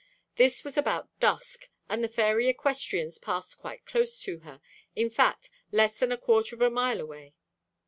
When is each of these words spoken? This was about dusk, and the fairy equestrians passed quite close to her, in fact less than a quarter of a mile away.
This 0.35 0.63
was 0.63 0.77
about 0.77 1.09
dusk, 1.19 1.69
and 1.87 2.03
the 2.03 2.07
fairy 2.07 2.47
equestrians 2.47 3.19
passed 3.19 3.59
quite 3.59 3.85
close 3.85 4.19
to 4.21 4.39
her, 4.39 4.59
in 4.95 5.11
fact 5.11 5.51
less 5.71 5.99
than 5.99 6.11
a 6.11 6.17
quarter 6.17 6.55
of 6.55 6.61
a 6.63 6.71
mile 6.71 6.99
away. 6.99 7.35